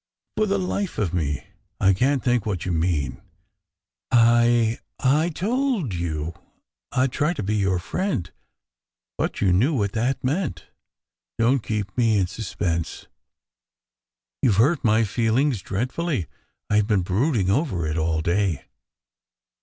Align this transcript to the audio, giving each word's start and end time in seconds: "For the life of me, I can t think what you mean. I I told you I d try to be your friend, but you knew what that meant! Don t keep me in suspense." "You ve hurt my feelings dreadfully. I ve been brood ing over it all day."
"For 0.35 0.47
the 0.47 0.57
life 0.57 0.97
of 0.97 1.13
me, 1.13 1.45
I 1.79 1.93
can 1.93 2.19
t 2.21 2.23
think 2.25 2.43
what 2.47 2.65
you 2.65 2.71
mean. 2.71 3.21
I 4.09 4.79
I 4.99 5.29
told 5.29 5.93
you 5.93 6.33
I 6.91 7.05
d 7.05 7.11
try 7.11 7.33
to 7.33 7.43
be 7.43 7.53
your 7.55 7.77
friend, 7.77 8.31
but 9.15 9.41
you 9.41 9.53
knew 9.53 9.75
what 9.75 9.91
that 9.91 10.23
meant! 10.23 10.65
Don 11.37 11.59
t 11.59 11.67
keep 11.67 11.95
me 11.95 12.17
in 12.17 12.25
suspense." 12.25 13.05
"You 14.41 14.53
ve 14.53 14.57
hurt 14.57 14.83
my 14.83 15.03
feelings 15.03 15.61
dreadfully. 15.61 16.25
I 16.67 16.81
ve 16.81 16.87
been 16.87 17.01
brood 17.03 17.35
ing 17.37 17.51
over 17.51 17.85
it 17.85 17.95
all 17.95 18.21
day." 18.21 18.65